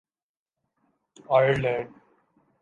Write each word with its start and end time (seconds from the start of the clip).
Ireland 1.35 1.89